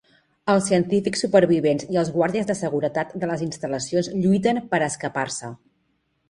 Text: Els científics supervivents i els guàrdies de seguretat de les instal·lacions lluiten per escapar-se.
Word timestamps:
Els 0.51 0.67
científics 0.69 1.19
supervivents 1.25 1.85
i 1.95 1.99
els 2.03 2.09
guàrdies 2.15 2.47
de 2.51 2.55
seguretat 2.61 3.13
de 3.25 3.29
les 3.33 3.45
instal·lacions 3.49 4.11
lluiten 4.15 4.63
per 4.73 4.81
escapar-se. 4.89 5.53